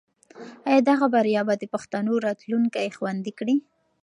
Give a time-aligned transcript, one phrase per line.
[0.69, 3.55] آیا دغه بریا به د پښتنو راتلونکی خوندي کړي؟